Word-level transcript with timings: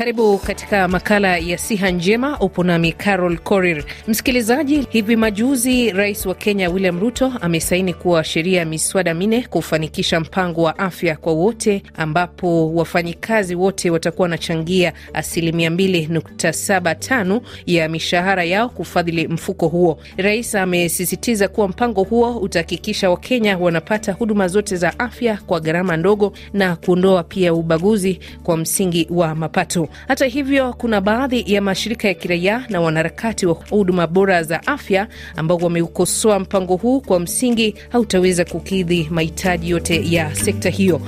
Karibu 0.00 0.38
katika 0.38 0.88
makala 0.88 1.36
ya 1.38 1.58
siha 1.58 1.90
njema. 1.90 2.38
Upo 2.40 2.64
nami 2.64 2.92
Carol 2.92 3.38
Korir. 3.38 3.84
Msikilizaji, 4.08 4.86
hivi 4.90 5.16
majuzi 5.16 5.90
Rais 5.92 6.26
wa 6.26 6.34
Kenya 6.34 6.70
William 6.70 7.00
Ruto 7.00 7.32
amesaini 7.40 7.94
kuwa 7.94 8.24
sheria 8.24 8.64
miswada 8.64 9.14
minne 9.14 9.42
kufanikisha 9.50 10.20
mpango 10.20 10.62
wa 10.62 10.78
afya 10.78 11.16
kwa 11.16 11.32
wote, 11.32 11.82
ambapo 11.96 12.74
wafanyikazi 12.74 13.54
wote 13.54 13.90
watakuwa 13.90 14.24
wanachangia 14.24 14.92
asilimia 15.14 15.70
2.75 15.70 17.40
ya 17.66 17.88
mishahara 17.88 18.44
yao 18.44 18.68
kufadhili 18.68 19.28
mfuko 19.28 19.68
huo. 19.68 19.98
Rais 20.16 20.54
amesisitiza 20.54 21.48
kuwa 21.48 21.68
mpango 21.68 22.02
huo 22.02 22.36
utahakikisha 22.38 23.10
Wakenya 23.10 23.58
wanapata 23.58 24.12
huduma 24.12 24.48
zote 24.48 24.76
za 24.76 24.98
afya 24.98 25.38
kwa 25.46 25.60
gharama 25.60 25.96
ndogo 25.96 26.32
na 26.52 26.76
kuondoa 26.76 27.22
pia 27.24 27.54
ubaguzi 27.54 28.20
kwa 28.42 28.56
msingi 28.56 29.06
wa 29.10 29.34
mapato. 29.34 29.89
Hata 30.08 30.26
hivyo, 30.26 30.72
kuna 30.72 31.00
baadhi 31.00 31.44
ya 31.54 31.62
mashirika 31.62 32.08
ya 32.08 32.14
kiraia 32.14 32.66
na 32.68 32.80
wanaharakati 32.80 33.46
wa 33.46 33.54
huduma 33.70 34.06
bora 34.06 34.42
za 34.42 34.66
afya 34.66 35.08
ambao 35.36 35.56
wameukosoa 35.58 36.38
mpango 36.38 36.76
huu 36.76 37.00
kwa 37.00 37.20
msingi 37.20 37.74
hautaweza 37.88 38.44
kukidhi 38.44 39.08
mahitaji 39.10 39.70
yote 39.70 40.12
ya 40.12 40.34
sekta 40.34 40.70
hiyo. 40.70 41.00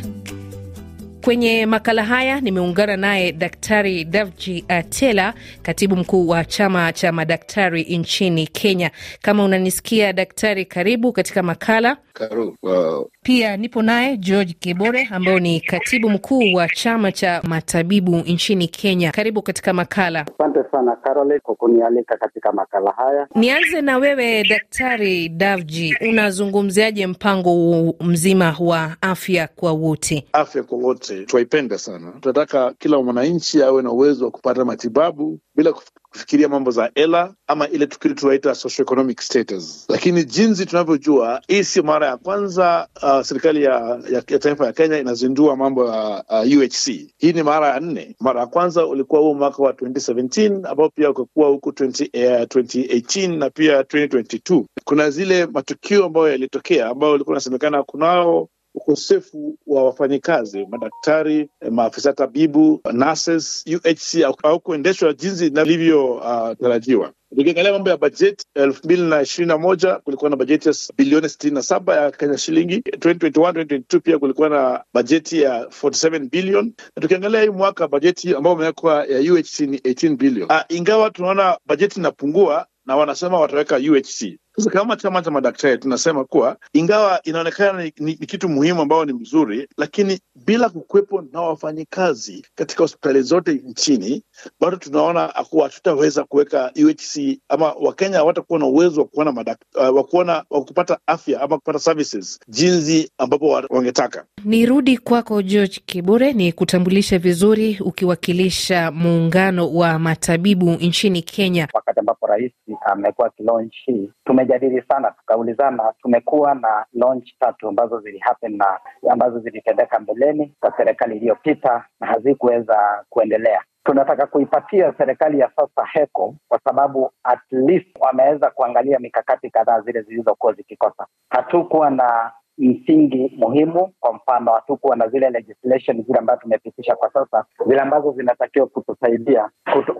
Kwenye 1.24 1.66
makala 1.66 2.04
haya 2.04 2.40
nimeungana 2.40 2.96
naye 2.96 3.32
Daktari 3.32 4.04
Davji 4.04 4.64
Atela, 4.68 5.34
katibu 5.62 5.96
mkuu 5.96 6.28
wa 6.28 6.44
chama 6.44 6.92
cha 6.92 7.12
madaktari 7.12 7.82
nchini 7.82 8.46
Kenya. 8.46 8.90
Kama 9.22 9.44
unanisikia 9.44 10.12
daktari, 10.12 10.64
karibu 10.64 11.12
katika 11.12 11.42
makala. 11.42 11.96
Karibu. 12.12 12.56
Wow. 12.62 13.10
Pia 13.24 13.56
nipo 13.56 13.82
naye 13.82 14.16
George 14.16 14.56
Kebore 14.60 15.08
ambayo 15.10 15.38
ni 15.38 15.60
katibu 15.60 16.10
mkuu 16.10 16.54
wa 16.54 16.68
chama 16.68 17.12
cha 17.12 17.40
matabibu 17.44 18.16
nchini 18.16 18.68
Kenya. 18.68 19.12
Karibu 19.12 19.42
katika 19.42 19.72
makala. 19.72 20.26
Asante 20.38 20.70
sana 20.70 20.96
Carole 20.96 21.40
kwa 21.40 21.54
kunialika 21.54 22.16
katika 22.16 22.52
makala 22.52 22.90
haya. 22.90 23.28
Nianze 23.34 23.80
na 23.80 23.98
wewe 23.98 24.44
Daktari 24.44 25.28
Davji, 25.28 25.96
unazungumziaje 26.10 27.06
mpango 27.06 27.94
mzima 28.00 28.56
wa 28.60 28.96
afya 29.00 29.48
kwa 29.56 29.72
wote? 29.72 30.24
Afya 30.32 30.62
kwa 30.62 30.78
wote 30.78 31.24
twaipenda 31.24 31.78
sana, 31.78 32.12
tunataka 32.20 32.74
kila 32.78 33.02
mwananchi 33.02 33.62
awe 33.62 33.82
na 33.82 33.90
uwezo 33.90 34.24
wa 34.24 34.30
kupata 34.30 34.64
matibabu 34.64 35.38
bila 35.56 35.72
kufikiria 36.12 36.48
mambo 36.48 36.70
za 36.70 36.90
hela 36.94 37.34
ama 37.46 37.68
ile 37.68 37.86
tukili 37.86 38.14
tunaita 38.14 38.54
socioeconomic 38.54 39.20
status. 39.20 39.84
Lakini 39.88 40.24
jinsi 40.24 40.66
tunavyojua, 40.66 41.42
hii 41.48 41.64
sio 41.64 41.82
mara 41.82 42.06
ya 42.06 42.16
kwanza 42.16 42.88
uh, 43.02 43.20
serikali 43.22 43.62
ya, 43.64 44.00
ya, 44.10 44.22
ya 44.28 44.38
taifa 44.38 44.66
ya 44.66 44.72
Kenya 44.72 44.98
inazindua 44.98 45.56
mambo 45.56 45.86
ya 45.86 46.24
uh, 46.30 46.58
UHC. 46.58 46.86
Hii 47.18 47.32
ni 47.32 47.42
mara 47.42 47.68
ya 47.68 47.80
nne. 47.80 48.16
Mara 48.20 48.40
ya 48.40 48.46
kwanza 48.46 48.86
ulikuwa 48.86 49.20
huu 49.20 49.34
mwaka 49.34 49.62
wa 49.62 49.72
2017 49.72 50.68
ambao 50.70 50.88
pia 50.90 51.10
ukakuwa 51.10 51.48
huku 51.48 51.70
20, 51.70 52.36
uh, 52.38 52.42
2018 52.42 53.38
na 53.38 53.50
pia 53.50 53.80
2022. 53.82 54.64
Kuna 54.84 55.10
zile 55.10 55.46
matukio 55.46 56.04
ambayo 56.04 56.28
yalitokea 56.28 56.88
ambayo 56.88 57.12
ulikuwa 57.12 57.32
unasemekana 57.34 57.82
kunao 57.82 58.48
ukosefu 58.86 59.58
wa 59.66 59.84
wafanyikazi, 59.84 60.66
madaktari, 60.70 61.48
maafisa 61.70 62.12
tabibu, 62.12 62.80
nurses, 62.92 63.64
UHC 63.66 64.24
au 64.42 64.60
kuendeshwa 64.60 65.12
jinsi 65.12 65.46
inavyotarajiwa. 65.46 67.06
Uh, 67.08 67.38
tukiangalia 67.38 67.72
mambo 67.72 67.90
ya 67.90 67.96
bajeti 67.96 68.44
elfu 68.54 68.80
mbili 68.84 69.02
na 69.02 69.22
ishirini 69.22 69.48
na 69.48 69.58
moja 69.58 69.94
kulikuwa 69.94 70.30
na 70.30 70.36
bajeti 70.36 70.68
ya 70.68 70.74
bilioni 70.96 71.28
sitini 71.28 71.54
na 71.54 71.62
saba 71.62 71.96
ya 71.96 72.10
Kenya 72.10 72.38
shilingi. 72.38 72.76
2021, 72.78 73.52
2022 73.52 74.00
pia 74.00 74.18
kulikuwa 74.18 74.48
na 74.48 74.84
bajeti 74.94 75.42
ya 75.42 75.64
47 75.64 76.28
billion, 76.30 76.64
na 76.96 77.02
tukiangalia 77.02 77.42
hii 77.42 77.48
mwaka 77.50 77.88
bajeti 77.88 78.34
ambayo 78.34 78.56
imewekwa 78.56 79.04
ya 79.06 79.32
UHC 79.32 79.60
ni 79.60 79.76
18 79.78 80.16
billion. 80.16 80.48
Uh, 80.52 80.60
ingawa 80.76 81.10
tunaona 81.10 81.58
bajeti 81.66 82.00
inapungua 82.00 82.66
na 82.86 82.96
wanasema 82.96 83.40
wataweka 83.40 83.76
UHC. 83.76 84.38
Sasa 84.56 84.70
kama 84.70 84.96
chama 84.96 85.22
cha 85.22 85.30
madaktari 85.30 85.78
tunasema 85.78 86.24
kuwa 86.24 86.56
ingawa 86.72 87.20
inaonekana 87.24 87.82
ni, 87.84 87.92
ni, 87.98 88.16
ni 88.20 88.26
kitu 88.26 88.48
muhimu 88.48 88.82
ambao 88.82 89.04
ni 89.04 89.12
mzuri, 89.12 89.68
lakini 89.78 90.20
bila 90.34 90.68
kukwepo 90.68 91.24
na 91.32 91.40
wafanyikazi 91.40 92.46
katika 92.54 92.82
hospitali 92.84 93.22
zote 93.22 93.52
nchini, 93.52 94.22
bado 94.60 94.76
tunaona 94.76 95.28
kuwa 95.28 95.64
hatutaweza 95.64 96.24
kuweka 96.24 96.72
UHC 96.84 97.38
ama 97.48 97.72
Wakenya 97.72 98.16
hawatakuwa 98.16 98.58
na 98.58 98.66
uwezo 98.66 99.00
wa 99.00 99.06
kuona 99.06 99.30
uh, 99.30 99.96
wa 99.96 100.04
kuona 100.04 100.44
wa 100.50 100.64
kupata 100.64 100.98
afya 101.06 101.40
ama 101.40 101.58
kupata 101.58 101.78
services 101.78 102.40
jinsi 102.48 103.10
ambapo 103.18 103.48
wangetaka. 103.70 104.24
Nirudi 104.44 104.98
kwako 104.98 105.42
George 105.42 105.80
Kibure, 105.86 106.32
ni 106.32 106.52
kutambulisha 106.52 107.18
vizuri 107.18 107.78
ukiwakilisha 107.84 108.90
muungano 108.90 109.74
wa 109.74 109.98
matabibu 109.98 110.70
nchini 110.70 111.22
Kenya. 111.22 111.68
Wakati 111.74 112.00
ambapo 112.00 112.26
rais 112.26 112.52
amekuwa 112.86 113.26
akilaunch 113.26 113.74
hii 113.86 114.10
tumejadili 114.42 114.82
sana, 114.88 115.10
tukaulizana. 115.10 115.92
Tumekuwa 116.02 116.54
na 116.54 116.86
launch 116.92 117.28
tatu 117.38 117.68
ambazo 117.68 118.00
zilihappen 118.00 118.56
na 118.56 118.80
ambazo 119.10 119.38
zilitendeka 119.38 119.98
mbeleni 119.98 120.54
kwa 120.60 120.76
serikali 120.76 121.16
iliyopita 121.16 121.84
na 122.00 122.06
hazikuweza 122.06 123.04
kuendelea. 123.10 123.62
Tunataka 123.84 124.26
kuipatia 124.26 124.94
serikali 124.98 125.38
ya 125.38 125.50
sasa 125.56 125.86
heko, 125.92 126.34
kwa 126.48 126.60
sababu 126.64 127.10
at 127.24 127.40
least 127.52 127.86
wameweza 128.00 128.50
kuangalia 128.50 128.98
mikakati 128.98 129.50
kadhaa 129.50 129.80
zile 129.80 130.02
zilizokuwa 130.02 130.52
zikikosa. 130.52 131.06
Hatukuwa 131.30 131.90
na 131.90 132.32
msingi 132.58 133.32
muhimu. 133.36 133.92
Kwa 134.00 134.12
mfano, 134.14 134.52
hatukuwa 134.52 134.96
na 134.96 135.08
zile 135.08 135.30
legislation 135.30 136.02
zile 136.04 136.18
ambazo 136.18 136.40
tumepitisha 136.40 136.96
kwa 136.96 137.10
sasa, 137.12 137.44
zile 137.66 137.80
ambazo 137.80 138.12
zinatakiwa 138.12 138.66
kutusaidia 138.66 139.50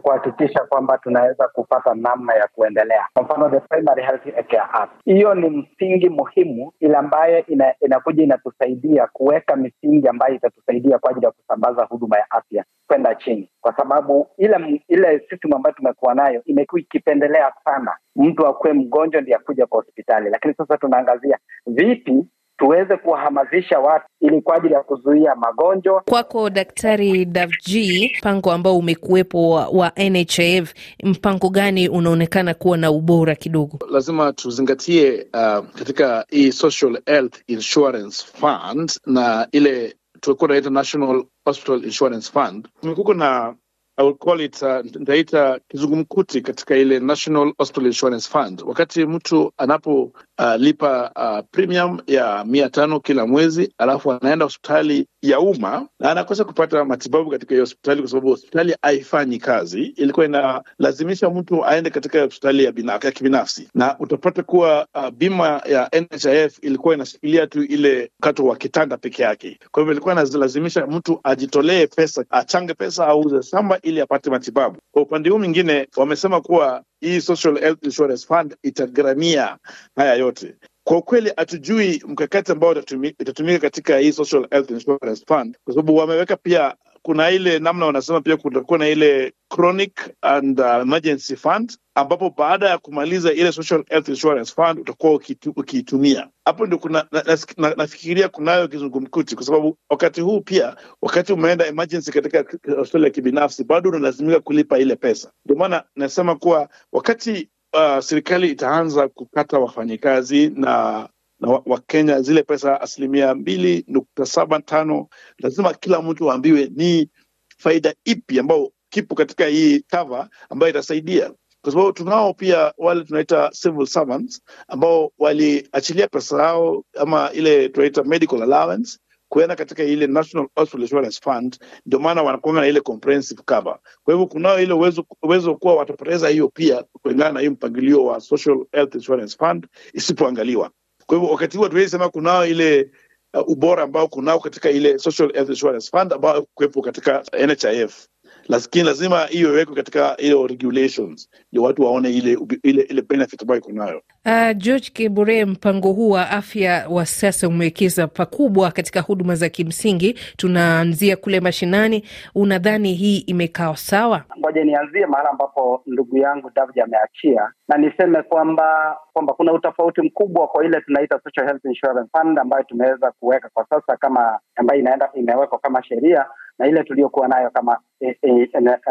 kuhakikisha 0.02 0.64
kwamba 0.64 0.98
tunaweza 0.98 1.48
kupata 1.48 1.94
namna 1.94 2.34
ya 2.34 2.48
kuendelea. 2.48 3.06
Kwa 3.14 3.22
mfano, 3.22 3.50
the 3.50 3.60
Primary 3.60 4.02
Health 4.02 4.22
Care 4.48 4.62
Act, 4.72 4.92
hiyo 5.04 5.34
ni 5.34 5.50
msingi 5.50 6.08
muhimu, 6.08 6.72
ile 6.80 6.96
ambayo 6.96 7.46
ina, 7.46 7.74
inakuja 7.80 8.22
inatusaidia 8.24 9.06
kuweka 9.06 9.56
misingi 9.56 10.08
ambayo 10.08 10.34
itatusaidia 10.34 10.98
kwa 10.98 11.10
ajili 11.10 11.26
ya 11.26 11.32
kusambaza 11.32 11.84
huduma 11.84 12.18
ya 12.18 12.30
afya 12.30 12.64
kwenda 12.86 13.14
chini, 13.14 13.50
kwa 13.60 13.76
sababu 13.76 14.26
ile 14.38 14.82
ile 14.88 15.18
system 15.30 15.54
ambayo 15.54 15.74
tumekuwa 15.74 16.14
nayo 16.14 16.42
imekuwa 16.44 16.80
ikipendelea 16.80 17.52
sana 17.64 17.96
mtu 18.16 18.46
akuwe 18.46 18.72
mgonjwa 18.72 19.20
ndiye 19.20 19.36
akuja 19.36 19.66
kwa 19.66 19.80
hospitali, 19.82 20.30
lakini 20.30 20.54
sasa 20.54 20.76
tunaangazia 20.76 21.38
vipi 21.66 22.26
tuweze 22.58 22.96
kuwahamasisha 22.96 23.78
watu 23.78 24.04
ili 24.20 24.42
kwa 24.42 24.56
ajili 24.56 24.74
ya 24.74 24.80
kuzuia 24.82 25.34
magonjwa. 25.34 26.00
Kwako 26.10 26.50
Daktari 26.50 27.24
Davji, 27.24 28.16
mpango 28.18 28.52
ambao 28.52 28.78
umekuwepo 28.78 29.50
wa, 29.50 29.68
wa 29.68 29.92
NHIF, 30.10 30.74
mpango 31.02 31.48
gani 31.48 31.88
unaonekana 31.88 32.54
kuwa 32.54 32.76
na 32.76 32.90
ubora 32.90 33.34
kidogo? 33.34 33.78
Lazima 33.90 34.32
tuzingatie 34.32 35.26
uh, 35.34 35.66
katika 35.78 36.24
hii 36.28 36.52
Social 36.52 36.98
Health 37.06 37.42
Insurance 37.46 38.24
Fund 38.34 38.92
na 39.06 39.48
ile 39.52 39.94
tulikuwa 40.20 40.48
naita 40.50 40.70
National 40.70 41.24
Hospital 41.44 41.84
Insurance 41.84 42.32
Fund, 42.32 42.68
kumekuwa 42.80 43.14
na 43.14 43.54
I 43.98 44.02
will 44.04 44.14
call 44.16 44.40
it 44.40 44.62
uh, 44.62 44.80
nitaita 44.84 45.60
kizungumkuti 45.68 46.40
katika 46.40 46.76
ile 46.76 47.00
National 47.00 47.52
Hospital 47.58 47.86
Insurance 47.86 48.28
Fund. 48.28 48.62
Wakati 48.66 49.06
mtu 49.06 49.52
anapolipa 49.56 51.12
uh, 51.16 51.22
uh, 51.38 51.44
premium 51.50 52.00
ya 52.06 52.44
mia 52.44 52.70
tano 52.70 53.00
kila 53.00 53.26
mwezi, 53.26 53.74
alafu 53.78 54.12
anaenda 54.12 54.44
hospitali 54.44 55.06
ya 55.22 55.40
umma 55.40 55.88
na 56.00 56.10
anakosa 56.10 56.44
kupata 56.44 56.84
matibabu 56.84 57.30
katika 57.30 57.50
hiyo 57.54 57.62
hospitali 57.62 58.00
kwa 58.00 58.10
sababu 58.10 58.28
hospitali 58.30 58.76
haifanyi 58.82 59.38
kazi, 59.38 59.82
ilikuwa 59.82 60.26
inalazimisha 60.26 61.30
mtu 61.30 61.64
aende 61.66 61.90
katika 61.90 62.22
hospitali 62.22 62.64
ya, 62.64 62.72
ya 63.02 63.10
kibinafsi, 63.12 63.68
na 63.74 63.98
utapata 63.98 64.42
kuwa 64.42 64.86
uh, 64.94 65.10
bima 65.10 65.62
ya 65.66 65.90
NHIF 66.00 66.58
ilikuwa 66.62 66.94
inashikilia 66.94 67.46
tu 67.46 67.62
ile 67.62 68.10
mkato 68.20 68.44
wa 68.44 68.56
kitanda 68.56 68.96
peke 68.96 69.22
yake. 69.22 69.58
Kwa 69.70 69.80
hivyo 69.82 69.92
ilikuwa 69.92 70.14
inalazimisha 70.14 70.86
mtu 70.86 71.20
ajitolee 71.24 71.86
pesa, 71.86 72.24
achange 72.30 72.74
pesa, 72.74 73.06
auze 73.06 73.42
shamba 73.42 73.78
ili 73.92 74.00
apate 74.00 74.30
matibabu. 74.30 74.78
Kwa 74.92 75.02
upande 75.02 75.30
huu 75.30 75.38
mwingine, 75.38 75.88
wamesema 75.96 76.40
kuwa 76.40 76.84
hii 77.00 77.20
Social 77.20 77.58
Health 77.60 77.84
Insurance 77.84 78.26
Fund 78.26 78.56
itagharamia 78.62 79.58
haya 79.96 80.14
yote. 80.14 80.56
Kwa 80.84 80.96
ukweli 80.96 81.32
hatujui 81.36 82.02
mkakati 82.08 82.52
ambao 82.52 82.72
itatumika 83.18 83.58
katika 83.58 83.98
hii 83.98 84.12
Social 84.12 84.46
Health 84.50 84.70
Insurance 84.70 85.24
Fund, 85.28 85.56
kwa 85.64 85.74
sababu 85.74 85.96
wameweka 85.96 86.36
pia 86.36 86.74
kuna 87.02 87.30
ile 87.30 87.58
namna 87.58 87.86
wanasema 87.86 88.20
pia 88.20 88.36
kutakuwa 88.36 88.78
na 88.78 88.88
ile 88.88 89.32
chronic 89.48 90.10
and 90.22 90.60
uh, 90.60 90.66
emergency 90.66 91.36
fund 91.36 91.78
ambapo 91.94 92.30
baada 92.30 92.68
ya 92.68 92.78
kumaliza 92.78 93.32
ile 93.32 93.52
social 93.52 93.84
health 93.88 94.08
insurance 94.08 94.54
fund 94.54 94.78
utakuwa 94.80 95.20
ukiitumia. 95.56 96.28
Hapo 96.44 96.66
ndio 96.66 96.78
kuna 96.78 97.06
na, 97.12 97.22
na, 97.22 97.38
na, 97.56 97.74
nafikiria 97.74 98.28
kunayo 98.28 98.68
kizungumkuti, 98.68 99.34
kwa 99.36 99.44
sababu 99.44 99.78
wakati 99.90 100.20
huu 100.20 100.40
pia, 100.40 100.76
wakati 101.02 101.32
umeenda 101.32 101.66
emergency 101.66 102.12
katika 102.12 102.44
hospitali 102.76 103.04
ya 103.04 103.10
kibinafsi, 103.10 103.64
bado 103.64 103.90
unalazimika 103.90 104.40
kulipa 104.40 104.78
ile 104.78 104.96
pesa. 104.96 105.32
Ndio 105.44 105.56
maana 105.56 105.84
nasema 105.96 106.36
kuwa 106.36 106.68
wakati 106.92 107.48
uh, 107.74 107.98
serikali 108.00 108.50
itaanza 108.50 109.08
kukata 109.08 109.58
wafanyikazi 109.58 110.50
na 110.50 111.08
na 111.42 111.62
Wakenya 111.66 112.14
wa 112.14 112.22
zile 112.22 112.44
pesa 112.44 112.82
asilimia 112.82 113.34
mbili 113.36 113.84
nukta 113.88 114.26
saba 114.26 114.60
tano 114.62 115.08
lazima 115.38 115.74
kila 115.74 116.02
mtu 116.02 116.32
aambiwe 116.32 116.70
ni 116.76 117.10
faida 117.58 117.94
ipi 118.04 118.40
ambayo 118.40 118.72
kipo 118.90 119.16
katika 119.16 119.46
hii 119.46 119.80
cover 119.80 120.28
ambayo 120.50 120.70
itasaidia 120.70 121.32
kwa 121.62 121.72
sababu 121.72 121.92
tunao 121.92 122.34
pia 122.34 122.74
wale 122.78 123.04
tunaita 123.04 123.50
civil 123.50 123.86
servants 123.86 124.42
ambao 124.68 125.12
waliachilia 125.18 126.08
pesa 126.08 126.42
yao 126.42 126.84
ama 126.98 127.32
ile 127.32 127.70
tunaita 127.70 128.04
medical 128.04 128.42
allowance 128.42 128.98
kuenda 129.28 129.56
katika 129.56 129.84
ile 129.84 130.08
National 130.08 130.48
Hospital 130.56 130.82
Insurance 130.82 131.20
Fund, 131.24 131.58
ndio 131.86 132.00
maana 132.00 132.22
wanakuanga 132.22 132.60
na 132.62 132.68
ile 132.68 132.80
comprehensive 132.80 133.42
cover. 133.46 133.78
Kwa 134.04 134.14
hivyo 134.14 134.26
kunao 134.26 134.60
ile 134.60 134.74
uwezo 135.22 135.56
kuwa 135.56 135.74
watapoteza 135.76 136.28
hiyo 136.28 136.48
pia 136.48 136.84
kulingana 137.02 137.32
na 137.32 137.40
hiyo 137.40 137.52
mpangilio 137.52 138.04
wa 138.04 138.20
Social 138.20 138.66
Health 138.72 138.94
Insurance 138.96 139.36
Fund 139.38 139.66
isipoangaliwa. 139.94 140.70
Kwa 141.06 141.18
hivyo 141.18 141.32
wakati 141.32 141.56
huo 141.56 141.68
tuwezi 141.68 141.90
sema 141.90 142.08
kunao 142.08 142.46
ile 142.46 142.90
uh, 143.34 143.48
ubora 143.48 143.82
ambao 143.82 144.08
kunao 144.08 144.40
katika 144.40 144.70
ile 144.70 144.98
Social 144.98 145.32
Health 145.32 145.48
Insurance 145.48 145.90
Fund 145.90 146.12
ambao 146.12 146.42
kuwepo 146.54 146.82
katika 146.82 147.24
NHIF 147.46 148.06
lakini 148.48 148.84
lazima 148.84 149.26
hiyo 149.26 149.48
iwekwe 149.52 149.74
katika 149.74 150.14
hiyo 150.18 150.46
regulations 150.46 151.30
ndio 151.52 151.62
watu 151.62 151.82
waone 151.82 152.10
ile 152.10 152.38
ile, 152.62 152.82
ile 152.82 153.02
benefit 153.02 153.42
ambayo 153.42 153.60
iko 153.60 153.72
nayo. 153.72 154.02
Uh, 154.26 154.56
George 154.56 154.90
Kibure, 154.92 155.44
mpango 155.44 155.92
huu 155.92 156.10
wa 156.10 156.30
afya 156.30 156.86
wa 156.90 157.06
sasa 157.06 157.48
umewekeza 157.48 158.06
pakubwa 158.06 158.70
katika 158.70 159.00
huduma 159.00 159.34
za 159.34 159.48
kimsingi, 159.48 160.18
tunaanzia 160.36 161.16
kule 161.16 161.40
mashinani. 161.40 162.04
Unadhani 162.34 162.94
hii 162.94 163.18
imekaa 163.18 163.74
sawa? 163.76 164.22
Ngoja 164.38 164.64
nianzie 164.64 165.06
mahala 165.06 165.30
ambapo 165.30 165.82
ndugu 165.86 166.18
yangu 166.18 166.50
David 166.54 166.80
ameachia, 166.80 167.52
na 167.68 167.76
niseme 167.78 168.22
kwamba 168.22 168.96
kwamba 169.12 169.32
kuna 169.34 169.52
utofauti 169.52 170.00
mkubwa 170.02 170.48
kwa 170.48 170.64
ile 170.64 170.80
tunaita 170.80 171.20
Social 171.24 171.46
Health 171.46 171.64
Insurance 171.64 172.10
Fund 172.18 172.38
ambayo 172.38 172.62
tumeweza 172.62 173.10
kuweka 173.10 173.48
kwa 173.54 173.66
sasa 173.70 173.96
kama 173.96 174.38
ambayo 174.56 174.80
inaenda 174.80 175.10
imewekwa 175.14 175.58
kama 175.58 175.84
sheria 175.84 176.26
na 176.62 176.68
ile 176.68 176.84
tuliyokuwa 176.84 177.28
nayo 177.28 177.50
kama 177.50 177.78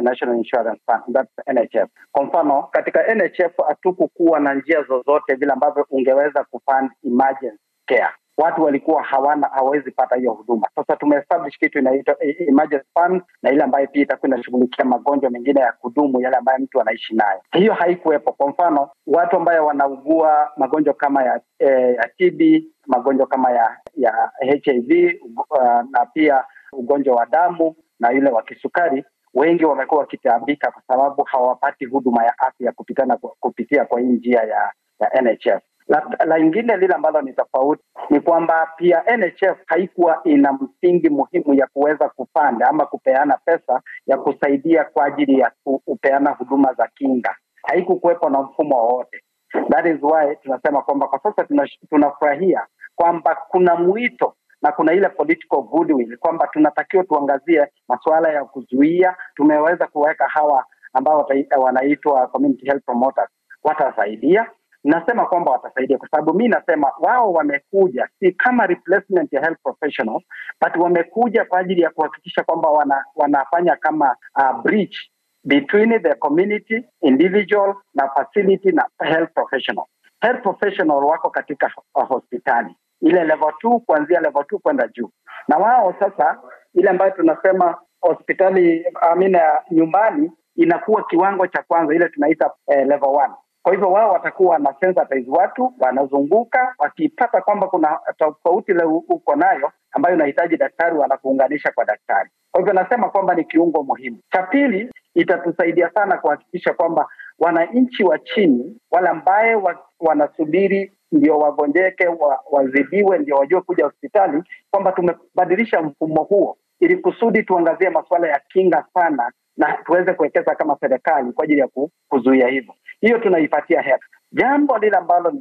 National 0.02 0.38
Insurance 0.38 0.82
Fund, 0.86 1.18
NHF. 1.54 1.90
Kwa 2.12 2.24
mfano 2.24 2.64
katika 2.64 3.16
NHF 3.16 3.58
hatukukuwa 3.68 4.40
na 4.40 4.54
njia 4.54 4.84
zozote 4.84 5.36
vile 5.36 5.52
ambavyo 5.54 5.86
ungeweza 5.90 6.44
kufund 6.44 6.92
emergency 7.08 7.58
care. 7.86 8.08
Watu 8.38 8.64
walikuwa 8.64 9.04
hawana 9.04 9.48
hawawezi 9.48 9.92
pata 9.92 10.16
hiyo 10.16 10.32
huduma. 10.34 10.68
Sasa 10.76 10.96
tumeestablish 10.96 11.58
kitu 11.58 11.80
inaitwa 11.80 12.16
emergency 12.48 12.88
fund, 13.00 13.22
na 13.44 13.52
ile 13.52 13.64
ambayo 13.64 13.88
pia 13.88 14.02
itakuwa 14.02 14.28
inashughulikia 14.28 14.86
magonjwa 14.86 15.30
mengine 15.30 15.60
ya 15.60 15.72
kudumu, 15.72 16.22
yale 16.22 16.36
ambayo 16.38 16.60
mtu 16.60 16.82
anaishi 16.82 17.16
nayo. 17.16 17.42
Hiyo 17.54 17.74
haikuwepo. 17.74 18.32
Kwa 18.32 18.50
mfano 18.50 18.90
watu 19.08 19.36
ambayo 19.38 19.66
wanaugua 19.66 20.52
magonjwa 20.58 20.94
kama 20.94 21.24
ya, 21.24 21.42
eh, 21.60 21.96
ya 21.96 22.10
TB, 22.18 22.64
magonjwa 22.88 23.28
kama 23.28 23.52
ya 23.52 23.78
ya 23.98 24.32
HIV 24.40 25.20
uh, 25.50 25.82
na 25.92 26.06
pia 26.14 26.44
ugonjwa 26.74 27.16
wa 27.16 27.26
damu 27.26 27.76
na 28.00 28.12
yule 28.12 28.30
wa 28.30 28.44
kisukari, 28.44 29.06
wengi 29.34 29.66
wamekuwa 29.66 30.02
wakitaabika 30.02 30.72
kwa 30.72 30.82
sababu 30.88 31.24
hawapati 31.24 31.86
huduma 31.86 32.24
ya 32.24 32.40
afya 32.40 32.72
kupitana 32.72 33.18
kupitia 33.18 33.86
kwa 33.86 34.00
hii 34.00 34.08
njia 34.08 34.42
ya, 34.44 34.72
ya 35.00 35.22
NHF. 35.22 35.64
La, 35.88 36.04
la 36.26 36.40
ingine 36.40 36.78
lile 36.78 36.94
ambalo 36.94 37.22
ni 37.22 37.34
tofauti 37.34 37.84
ni 38.10 38.20
kwamba 38.20 38.68
pia 38.78 39.04
NHF 39.18 39.58
haikuwa 39.66 40.22
ina 40.24 40.54
msingi 40.54 41.10
muhimu 41.10 41.54
ya 41.54 41.68
kuweza 41.68 42.10
kupanda 42.10 42.68
ama 42.70 42.86
kupeana 42.86 43.38
pesa 43.46 43.82
ya 44.08 44.18
kusaidia 44.18 44.84
kwa 44.84 45.06
ajili 45.06 45.40
ya 45.40 45.52
kupeana 45.86 46.32
huduma 46.32 46.74
za 46.74 46.88
kinga. 46.88 47.36
Haikukuwepo 47.64 48.30
na 48.30 48.42
mfumo 48.42 48.76
wowote. 48.76 49.22
That 49.70 49.86
is 49.86 50.04
why 50.04 50.36
tunasema 50.36 50.82
kwamba 50.82 51.08
kwa 51.08 51.20
sasa 51.20 51.48
tunafurahia 51.90 52.66
kwamba 52.96 53.36
kuna 53.50 53.76
mwito 53.76 54.36
na 54.62 54.72
kuna 54.72 54.94
ile 54.94 55.10
political 55.10 55.62
goodwill 55.62 56.18
kwamba 56.18 56.48
tunatakiwa 56.48 57.04
tuangazie 57.04 57.68
masuala 57.88 58.30
ya 58.32 58.46
kuzuia. 58.46 59.16
Tumeweza 59.36 59.88
kuweka 59.88 60.28
hawa 60.28 60.66
ambao 60.94 61.28
wanaitwa 61.58 62.28
community 62.28 62.66
health 62.66 62.86
promoters, 62.86 63.30
watasaidia. 63.64 64.52
Nasema 64.84 65.26
kwamba 65.26 65.52
watasaidia 65.52 65.98
kwa 65.98 66.08
sababu 66.10 66.34
mi 66.34 66.48
nasema 66.48 66.92
wao 67.00 67.34
wamekuja 67.34 68.10
si 68.20 68.32
kama 68.32 68.68
replacement 68.68 69.34
ya 69.34 69.42
health 69.42 69.58
professionals, 69.64 70.24
but 70.62 70.76
wamekuja 70.84 71.46
kwa 71.46 71.60
ajili 71.60 71.82
ya 71.82 71.90
kuhakikisha 71.90 72.44
kwamba 72.44 72.70
wana, 72.70 73.06
wanafanya 73.16 73.76
kama 73.76 74.16
uh, 74.36 74.62
bridge 74.62 74.98
between 75.44 76.02
the 76.04 76.16
community 76.16 76.84
individual 77.02 77.76
na 77.94 78.10
facility 78.10 78.72
na 78.72 78.86
health 79.00 79.34
professional. 79.34 79.86
Health 80.22 80.42
professional 80.44 81.04
wako 81.04 81.30
katika 81.30 81.72
hospitali 81.94 82.76
ile 83.02 83.24
level 83.24 83.52
two 83.62 83.80
kuanzia 83.80 84.20
level 84.20 84.46
two 84.46 84.60
kwenda 84.60 84.88
juu, 84.88 85.10
na 85.48 85.58
wao 85.58 85.96
sasa 86.00 86.40
ile 86.74 86.90
ambayo 86.90 87.12
tunasema 87.12 87.78
hospitali 88.02 88.86
amina 89.02 89.62
nyumbani 89.72 90.32
inakuwa 90.56 91.04
kiwango 91.04 91.48
cha 91.48 91.64
kwanza, 91.68 91.96
ile 91.96 92.10
tunaita 92.10 92.52
eh, 92.68 92.88
level 92.88 93.10
one. 93.10 93.34
Kwa 93.64 93.72
hivyo 93.74 93.92
wao 93.92 94.12
watakuwa 94.14 94.60
na 94.60 94.74
sensitize 94.80 95.32
watu, 95.32 95.74
wanazunguka 95.80 96.76
wakipata 96.78 97.42
kwamba 97.42 97.68
kuna 97.68 98.00
tofauti 98.18 98.72
ile 98.72 98.84
uko 98.84 99.36
nayo 99.36 99.72
ambayo 99.92 100.16
unahitaji 100.16 100.58
daktari, 100.58 100.98
wanakuunganisha 100.98 101.72
kwa 101.72 101.86
daktari. 101.86 102.30
Kwa 102.52 102.62
hivyo 102.62 102.74
nasema 102.74 103.10
kwamba 103.10 103.36
ni 103.36 103.44
kiungo 103.44 103.84
muhimu. 103.84 104.18
Cha 104.32 104.44
pili, 104.44 104.92
itatusaidia 105.16 105.90
sana 105.94 106.18
kuhakikisha 106.18 106.74
kwamba 106.74 107.08
wananchi 107.40 108.04
wa 108.04 108.20
chini 108.20 108.78
wale 108.92 109.10
ambaye 109.10 109.56
wa, 109.56 109.86
wanasubiri 110.00 110.94
ndio 111.12 111.38
wagonjeke 111.38 112.08
wa, 112.08 112.40
wazidiwe 112.52 113.18
ndio 113.20 113.36
wajue 113.36 113.62
kuja 113.62 113.86
hospitali, 113.86 114.44
kwamba 114.72 114.92
tumebadilisha 114.92 115.82
mfumo 115.82 116.24
huo 116.24 116.58
ili 116.80 116.98
kusudi 116.98 117.44
tuangazie 117.44 117.90
masuala 117.90 118.28
ya 118.28 118.40
kinga 118.50 118.86
sana 118.94 119.32
na 119.58 119.74
tuweze 119.86 120.14
kuwekeza 120.14 120.56
kama 120.56 120.78
serikali 120.80 121.32
kwa 121.32 121.44
ajili 121.44 121.60
ya 121.60 121.70
kuzuia 122.10 122.48
hivyo. 122.48 122.74
Hiyo 123.02 123.18
tunaipatia 123.20 123.82
hela. 123.82 124.00
Jambo 124.32 124.78
lile 124.78 124.98
ambalo 124.98 125.34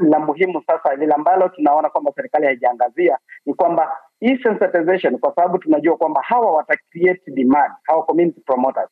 la 0.00 0.18
muhimu 0.18 0.62
sasa, 0.66 0.94
lile 0.94 1.12
ambalo 1.14 1.48
tunaona 1.48 1.88
kwamba 1.90 2.12
serikali 2.16 2.46
haijaangazia 2.46 3.18
ni 3.46 3.54
kwamba 3.54 3.96
hii 4.20 4.36
kwa 5.18 5.34
sababu 5.34 5.58
tunajua 5.58 5.96
kwamba 5.96 6.22
hawa 6.22 6.52
wata 6.52 6.76
demand, 7.26 7.72
hawa 7.82 8.02
community 8.02 8.40
promoters 8.40 8.88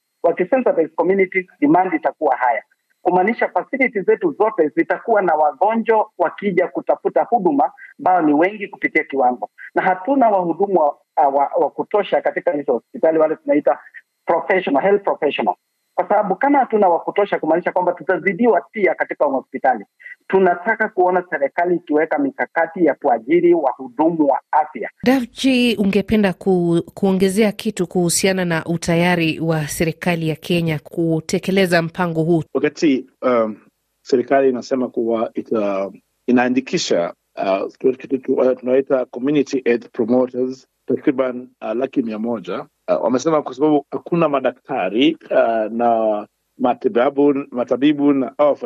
community, 0.97 1.47
demand 1.61 1.95
itakuwa 1.95 2.37
haya 2.37 2.63
kumaanisha 3.03 3.49
facility 3.49 4.01
zetu 4.01 4.33
zote 4.33 4.69
zitakuwa 4.69 5.23
na 5.23 5.35
wagonjwa 5.35 6.11
wakija 6.19 6.69
kutafuta 6.69 7.23
huduma 7.23 7.73
ambao 7.99 8.23
ni 8.23 8.33
wengi 8.35 8.69
kupitia 8.69 9.05
kiwango, 9.05 9.51
na 9.75 9.83
hatuna 9.83 10.29
wahudumu 10.29 10.81
wa, 10.81 10.97
wa, 11.17 11.51
wa 11.57 11.71
kutosha 11.71 12.21
katika 12.21 12.53
hizo 12.53 12.73
hospitali, 12.73 13.19
wale 13.19 13.37
tunaita 13.37 13.79
professional 14.27 14.83
health 14.83 15.03
professional, 15.05 15.55
kwa 15.95 16.09
sababu 16.09 16.37
kama 16.37 16.59
hatuna 16.59 16.89
wa 16.89 17.01
kutosha, 17.01 17.39
kumaanisha 17.39 17.73
kwamba 17.73 17.93
tutazidiwa 17.93 18.61
pia 18.73 18.95
katika 18.95 19.25
hospitali. 19.25 19.85
Tunataka 20.33 20.89
kuona 20.89 21.25
serikali 21.31 21.77
ikiweka 21.77 22.19
mikakati 22.19 22.85
ya 22.85 22.95
kuajiri 22.95 23.55
wahudumu 23.55 24.27
wa 24.27 24.41
afya. 24.51 24.91
Davji, 25.05 25.77
ungependa 25.77 26.33
ku, 26.33 26.83
kuongezea 26.95 27.53
kitu 27.53 27.87
kuhusiana 27.87 28.45
na 28.45 28.65
utayari 28.65 29.41
wa 29.41 29.69
serikali 29.69 30.29
ya 30.29 30.37
Kenya 30.37 30.79
kutekeleza 30.79 31.83
mpango 31.83 32.23
huu? 32.23 32.43
Wakati 32.55 33.07
um, 33.23 33.57
serikali 34.03 34.49
inasema 34.49 34.89
kuwa 34.89 35.31
ita, 35.35 35.91
inaandikisha 36.27 37.15
uh, 37.37 38.55
tunaita 38.61 39.05
community 39.05 39.63
health 39.65 39.89
promoters 39.93 40.67
takriban 40.87 41.49
uh, 41.63 41.73
laki 41.73 42.03
mia 42.03 42.19
moja 42.19 42.61
uh, 42.89 43.05
wamesema 43.05 43.43
kwa 43.43 43.55
sababu 43.55 43.87
hakuna 43.91 44.29
madaktari 44.29 45.17
uh, 45.31 45.73
na 45.73 46.27
matibabu 46.59 47.35
matabibu 47.51 48.13
na 48.13 48.39
au 48.39 48.57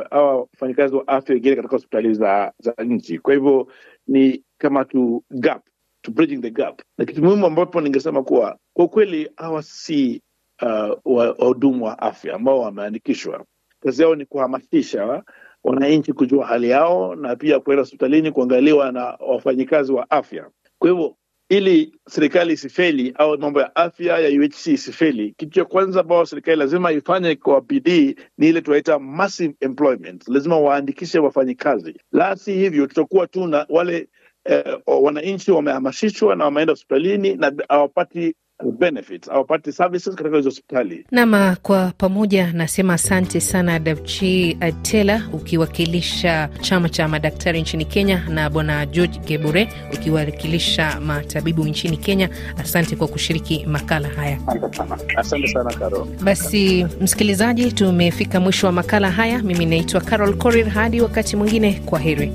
wafanyakazi 0.53 0.95
wa 0.97 1.09
afya 1.09 1.35
wengine 1.35 1.57
katika 1.57 1.77
hospitali 1.77 2.15
za, 2.15 2.53
za 2.59 2.75
nchi. 2.85 3.19
Kwa 3.19 3.35
hivyo 3.35 3.69
ni 4.07 4.45
kama 4.59 4.85
tu 4.85 5.25
gap 5.31 5.63
to 6.03 6.11
bridging 6.13 6.39
the 6.43 6.51
gap, 6.51 6.83
na 6.99 7.05
kitu 7.05 7.23
muhimu 7.23 7.47
ambapo 7.47 7.81
ningesema 7.81 8.23
kuwa 8.23 8.59
kwa 8.73 8.85
ukweli 8.85 9.31
hawa 9.37 9.63
si 9.63 10.23
wahudumu 11.05 11.77
uh, 11.83 11.89
wa 11.89 11.99
afya 11.99 12.35
ambao 12.35 12.61
wameandikishwa. 12.61 13.45
Kazi 13.81 14.03
yao 14.03 14.15
ni 14.15 14.27
kuhamasisha 14.27 15.23
wananchi 15.65 16.13
kujua 16.13 16.47
hali 16.47 16.71
yao 16.71 17.15
na 17.15 17.37
pia 17.37 17.61
kuenda 17.61 17.83
hospitalini 17.83 18.33
kuangaliwa 18.33 18.93
na 18.93 19.05
wafanyikazi 19.05 19.93
wa 19.93 20.11
afya. 20.11 20.51
Kwa 20.79 20.91
hivyo 20.91 21.17
ili 21.49 21.93
serikali 22.09 22.53
isifeli 22.53 23.13
au 23.19 23.39
mambo 23.39 23.61
ya 23.61 23.77
afya 23.77 24.19
ya 24.19 24.41
UHC 24.41 24.67
isifeli, 24.67 25.35
kitu 25.39 25.53
cha 25.53 25.65
kwanza 25.65 26.01
ambao 26.01 26.27
serikali 26.27 26.59
lazima 26.59 26.93
ifanye 26.93 27.37
kwa 27.37 27.61
bidii 27.61 28.17
ni 28.39 28.49
ile 28.49 28.61
tunaita 28.61 28.99
massive 28.99 29.55
employment. 29.61 30.29
Lazima 30.29 30.59
waandikishe 30.59 31.19
wafanyikazi, 31.19 32.01
la 32.13 32.37
si 32.37 32.53
hivyo 32.55 32.87
tutakuwa 32.87 33.27
tu 33.27 33.47
na 33.47 33.67
wale 33.69 34.09
eh, 34.45 34.79
wananchi 34.87 35.51
wamehamasishwa 35.51 36.37
na 36.37 36.45
wameenda 36.45 36.73
hospitalini 36.73 37.35
na 37.37 37.53
hawapati 37.69 38.35
benefits, 38.65 39.29
awapate 39.29 39.73
services 39.73 40.15
katika 40.15 40.37
hizo 40.37 40.49
hospitali. 40.49 41.07
Nama 41.11 41.57
kwa 41.63 41.93
pamoja 41.99 42.53
nasema 42.53 42.95
asante 42.95 43.41
sana 43.41 43.79
Davchi 43.79 44.57
Atela 44.61 45.23
ukiwakilisha 45.33 46.49
chama 46.61 46.89
cha 46.89 47.09
madaktari 47.09 47.61
nchini 47.61 47.85
Kenya 47.85 48.25
na 48.29 48.51
bwana 48.51 48.87
George 48.87 49.19
Gebure 49.19 49.69
ukiwakilisha 49.95 51.01
matabibu 51.01 51.65
nchini 51.65 51.97
Kenya. 51.97 52.29
Asante 52.59 52.97
kwa 52.97 53.09
kushiriki 53.09 53.67
makala 53.67 54.09
haya. 54.09 54.39
Asante 55.17 55.49
sana 55.49 55.75
Karo. 55.75 56.09
Basi 56.25 56.87
msikilizaji, 57.01 57.73
tumefika 57.73 58.41
mwisho 58.41 58.67
wa 58.67 58.73
makala 58.73 59.11
haya. 59.11 59.43
Mimi 59.43 59.67
naitwa 59.67 60.01
Carol 60.01 60.35
Korir, 60.37 60.69
hadi 60.69 61.01
wakati 61.01 61.37
mwingine, 61.37 61.73
kwa 61.87 61.99
heri. 61.99 62.33